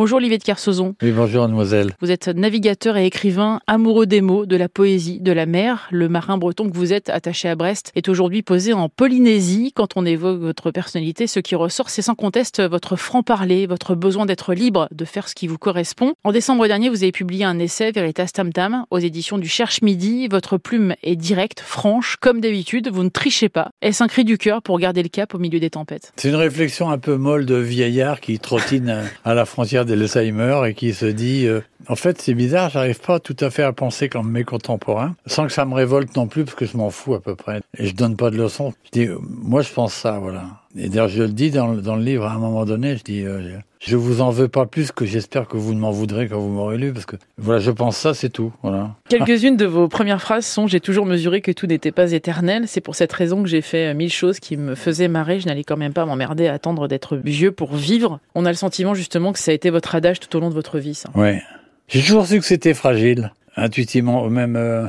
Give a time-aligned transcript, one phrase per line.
[0.00, 0.94] Bonjour Olivier de Kersauzon.
[1.02, 1.92] Oui, bonjour mademoiselle.
[2.00, 5.88] Vous êtes navigateur et écrivain amoureux des mots, de la poésie, de la mer.
[5.90, 9.72] Le marin breton que vous êtes, attaché à Brest, est aujourd'hui posé en Polynésie.
[9.74, 14.24] Quand on évoque votre personnalité, ce qui ressort, c'est sans conteste votre franc-parler, votre besoin
[14.24, 16.14] d'être libre, de faire ce qui vous correspond.
[16.24, 19.82] En décembre dernier, vous avez publié un essai, Veritas Tam Tam, aux éditions du Cherche
[19.82, 20.28] Midi.
[20.28, 22.88] Votre plume est directe, franche, comme d'habitude.
[22.90, 23.68] Vous ne trichez pas.
[23.82, 26.14] Est-ce un cri du cœur pour garder le cap au milieu des tempêtes?
[26.16, 30.74] C'est une réflexion un peu molle de vieillard qui trottine à la frontière d'Alzheimer et
[30.74, 34.08] qui se dit euh, en fait c'est bizarre, j'arrive pas tout à fait à penser
[34.08, 37.14] comme mes contemporains, sans que ça me révolte non plus parce que je m'en fous
[37.14, 38.72] à peu près et je donne pas de leçons.
[38.84, 40.59] Je dis moi je pense ça voilà.
[40.78, 43.24] Et d'ailleurs je le dis dans, dans, le livre à un moment donné, je dis
[43.24, 46.38] euh, je vous en veux pas plus que j'espère que vous ne m'en voudrez quand
[46.38, 48.94] vous m'aurez lu parce que voilà je pense ça c'est tout voilà.
[49.08, 52.80] Quelques-unes de vos premières phrases sont j'ai toujours mesuré que tout n'était pas éternel, c'est
[52.80, 55.76] pour cette raison que j'ai fait mille choses qui me faisaient marrer, je n'allais quand
[55.76, 58.20] même pas m'emmerder à attendre d'être vieux pour vivre.
[58.36, 60.54] On a le sentiment justement que ça a été votre adage tout au long de
[60.54, 61.10] votre vie ça.
[61.16, 61.42] Ouais.
[61.88, 64.86] J'ai toujours su que c'était fragile, intuitivement, même euh,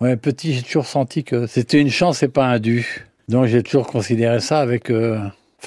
[0.00, 3.09] ouais, petit, j'ai toujours senti que c'était une chance et pas un dû.
[3.30, 5.20] Donc j'ai toujours considéré ça avec euh,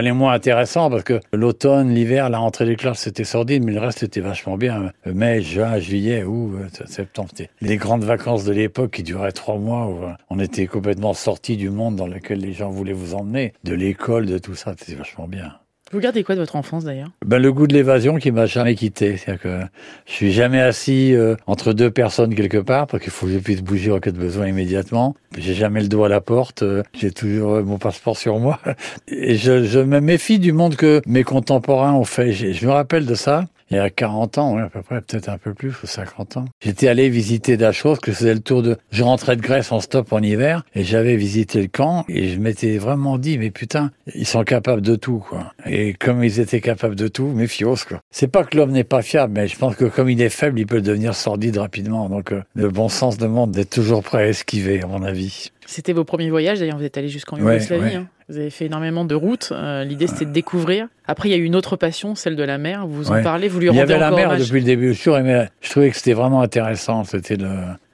[0.00, 3.80] les moins intéressants, parce que l'automne, l'hiver, la rentrée des classes, c'était sordide, mais le
[3.80, 4.92] reste, c'était vachement bien.
[5.04, 7.30] Mai, juin, juillet, août, septembre.
[7.60, 9.98] Les grandes vacances de l'époque qui duraient trois mois, où
[10.30, 14.26] on était complètement sortis du monde dans lequel les gens voulaient vous emmener, de l'école,
[14.26, 15.54] de tout ça, c'était vachement bien.
[15.90, 18.74] Vous gardez quoi de votre enfance d'ailleurs ben, Le goût de l'évasion qui m'a jamais
[18.74, 19.16] quitté.
[19.16, 19.60] C'est-à-dire que
[20.06, 23.38] je suis jamais assis euh, entre deux personnes quelque part parce qu'il faut que je
[23.38, 25.16] puisse bouger en cas de besoin immédiatement.
[25.38, 26.62] J'ai jamais le dos à la porte.
[26.62, 28.60] Euh, j'ai toujours euh, mon passeport sur moi.
[29.08, 32.32] Et je, je, me méfie du monde que mes contemporains ont fait.
[32.32, 35.28] Je me rappelle de ça il y a 40 ans, ouais, à peu près, peut-être
[35.28, 36.44] un peu plus, ou 50 ans.
[36.60, 38.76] J'étais allé visiter Dachau, que je faisais le tour de...
[38.90, 42.38] Je rentrais de Grèce en stop en hiver, et j'avais visité le camp, et je
[42.38, 45.52] m'étais vraiment dit, mais putain, ils sont capables de tout, quoi.
[45.66, 48.00] Et comme ils étaient capables de tout, méfios, quoi.
[48.10, 50.58] C'est pas que l'homme n'est pas fiable, mais je pense que comme il est faible,
[50.58, 52.08] il peut devenir sordide rapidement.
[52.08, 55.50] Donc, euh, le bon sens demande d'être toujours prêt à esquiver, à mon avis.
[55.66, 57.82] C'était vos premiers voyages, d'ailleurs, vous êtes allé jusqu'en Yougoslavie.
[57.82, 57.94] Ouais, ouais.
[57.96, 58.08] Hein.
[58.28, 59.50] Vous avez fait énormément de routes.
[59.52, 60.88] Euh, L'idée, c'était de découvrir.
[61.06, 62.86] Après, il y a eu une autre passion, celle de la mer.
[62.86, 63.22] Vous en ouais.
[63.22, 64.40] parlez, vous lui rendez Il y avait la mer hommage.
[64.40, 64.92] depuis le début.
[64.94, 67.04] Je, aimé, je trouvais que c'était vraiment intéressant.
[67.04, 67.48] C'était le,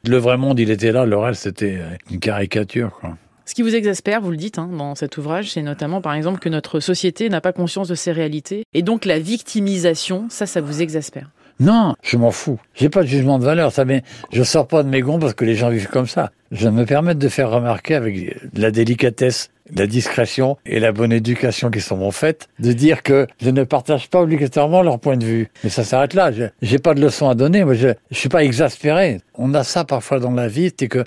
[0.04, 1.06] le vrai monde, il était là.
[1.06, 1.78] Le reste, c'était
[2.10, 2.98] une caricature.
[3.00, 3.16] Quoi.
[3.46, 6.40] Ce qui vous exaspère, vous le dites hein, dans cet ouvrage, c'est notamment par exemple
[6.40, 8.64] que notre société n'a pas conscience de ses réalités.
[8.72, 11.30] Et donc la victimisation, ça, ça vous exaspère.
[11.60, 12.58] Non, je m'en fous.
[12.74, 13.70] J'ai pas de jugement de valeur.
[13.70, 14.02] Ça, mais
[14.32, 16.32] je sors pas de mes gonds parce que les gens vivent comme ça.
[16.50, 21.70] Je me permets de faire remarquer avec la délicatesse, la discrétion et la bonne éducation
[21.70, 25.24] qui sont mon fait, de dire que je ne partage pas obligatoirement leur point de
[25.24, 25.50] vue.
[25.62, 26.30] Mais ça s'arrête là.
[26.62, 27.64] J'ai pas de leçon à donner.
[27.64, 29.20] Moi, je, je suis pas exaspéré.
[29.34, 31.04] On a ça parfois dans la vie, c'est que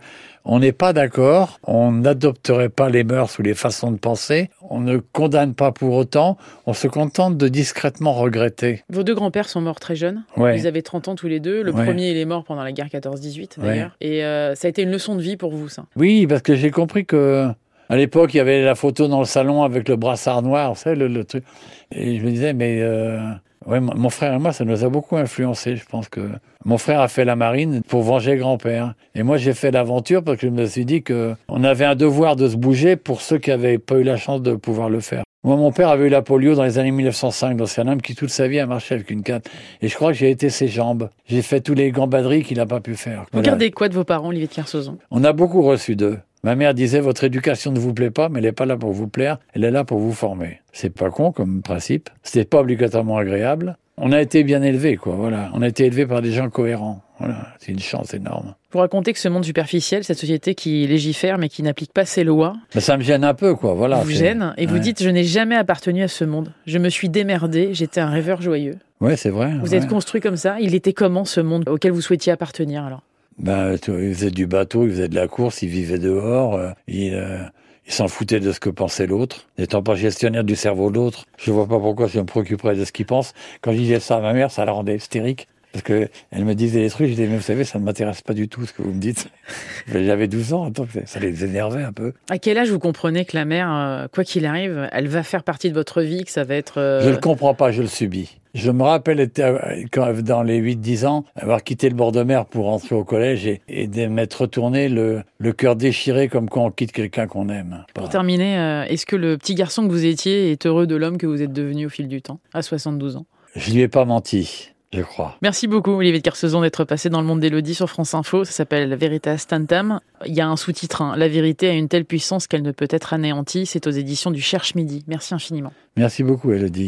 [0.49, 4.79] on n'est pas d'accord, on n'adopterait pas les mœurs ou les façons de penser, on
[4.79, 8.81] ne condamne pas pour autant, on se contente de discrètement regretter.
[8.89, 10.23] Vos deux grands-pères sont morts très jeunes.
[10.37, 10.57] Ouais.
[10.57, 11.63] Ils avaient 30 ans tous les deux.
[11.63, 11.83] Le Ouais.
[11.83, 13.91] premier, il est mort pendant la guerre 14-18 d'ailleurs.
[14.01, 14.07] Ouais.
[14.07, 15.83] Et euh, ça a été une leçon de vie pour vous, ça?
[15.97, 17.49] Oui, parce que j'ai compris que
[17.89, 20.79] à l'époque, il y avait la photo dans le salon avec le brassard noir, vous
[20.79, 21.43] savez, le, le truc.
[21.91, 23.19] Et je me disais, mais euh,
[23.65, 25.75] ouais, mon frère et moi, ça nous a beaucoup influencé.
[25.75, 26.21] Je pense que
[26.65, 28.93] mon frère a fait la marine pour venger grand-père.
[29.15, 31.95] Et moi, j'ai fait l'aventure parce que je me suis dit que on avait un
[31.95, 34.99] devoir de se bouger pour ceux qui n'avaient pas eu la chance de pouvoir le
[34.99, 35.23] faire.
[35.43, 38.01] Moi, mon père avait eu la polio dans les années 1905, donc c'est un homme
[38.01, 39.39] qui toute sa vie a marché avec une canne.
[39.81, 41.09] Et je crois que j'ai été ses jambes.
[41.25, 43.21] J'ai fait tous les gambaderies qu'il n'a pas pu faire.
[43.21, 43.49] Vous Voilà.
[43.51, 44.97] gardez quoi de vos parents, Olivier de Kersauzon?
[45.09, 46.17] On a beaucoup reçu d'eux.
[46.43, 48.91] Ma mère disait votre éducation ne vous plaît pas, mais elle n'est pas là pour
[48.91, 50.61] vous plaire, elle est là pour vous former.
[50.71, 52.09] C'est pas con comme principe.
[52.23, 53.77] C'était pas obligatoirement agréable.
[53.97, 55.15] On a été bien élevés, quoi.
[55.15, 57.01] Voilà, on a été élevés par des gens cohérents.
[57.17, 58.53] Voilà, c'est une chance énorme.
[58.71, 62.23] Vous racontez que ce monde superficiel, cette société qui légifère mais qui n'applique pas ses
[62.23, 63.73] lois, Mais ça me gêne un peu, quoi.
[63.73, 63.97] Voilà.
[64.01, 66.53] vous gêne et vous dites je n'ai jamais appartenu à ce monde.
[66.67, 68.77] Je me suis démerdé, j'étais un rêveur joyeux.
[69.01, 69.53] Ouais, c'est vrai.
[69.63, 69.77] Vous ouais.
[69.77, 70.57] êtes construit comme ça.
[70.59, 73.01] Il était comment ce monde auquel vous souhaitiez appartenir alors?
[73.37, 77.13] Ben, ils faisaient du bateau, ils faisaient de la course, ils vivaient dehors, euh, ils,
[77.13, 77.43] euh,
[77.85, 79.47] ils s'en foutaient de ce que pensait l'autre.
[79.57, 82.83] N'étant pas gestionnaire du cerveau de l'autre, je vois pas pourquoi je me préoccuperais de
[82.83, 83.33] ce qu'il pense.
[83.61, 85.47] Quand je disais ça à ma mère, ça la rendait hystérique.
[85.77, 88.21] Parce que elle me disait des trucs, je disais, mais vous savez, ça ne m'intéresse
[88.23, 89.27] pas du tout ce que vous me dites.
[89.93, 92.13] J'avais 12 ans, donc ça les énervait un peu.
[92.31, 95.43] À quel âge vous comprenez que la mer, euh, quoi qu'il arrive, elle va faire
[95.43, 96.79] partie de votre vie, que ça va être...
[96.79, 98.39] euh, Je le comprends pas, je le subis.
[98.55, 102.47] Je me rappelle, euh, quand, dans les 8-10 ans, avoir quitté le bord de mer
[102.47, 106.65] pour rentrer au collège et, et de m'être retourné le, le cœur déchiré comme quand
[106.65, 107.85] on quitte quelqu'un qu'on aime.
[107.93, 111.19] Pour terminer, euh, est-ce que le petit garçon que vous étiez est heureux de l'homme
[111.19, 113.27] que vous êtes devenu au fil du temps, à 72 ans?
[113.55, 115.37] Je lui ai pas menti, je crois.
[115.41, 118.45] Merci beaucoup, Olivier de Kersauzon, d'être passé dans le monde d'Elodie sur France Info.
[118.45, 119.99] Ça s'appelle Veritas Tantam.
[120.25, 121.15] Il y a un sous-titre, hein.
[121.17, 123.65] La vérité a une telle puissance qu'elle ne peut être anéantie.
[123.65, 125.03] C'est aux éditions du Cherche Midi.
[125.07, 125.73] Merci infiniment.
[125.97, 126.85] Merci beaucoup, Elodie.